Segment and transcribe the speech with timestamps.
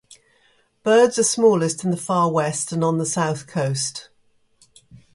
[0.81, 4.09] Birds are smallest in the far west and on the south coast.